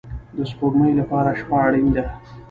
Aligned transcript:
د 0.35 0.37
سپوږمۍ 0.51 0.91
لپاره 1.01 1.29
شپه 1.39 1.57
اړین 1.65 1.87
ده 1.95 2.03